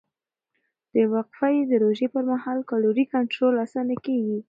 [0.93, 4.37] د وقفهيي روژې پر مهال کالوري کنټرول اسانه کېږي.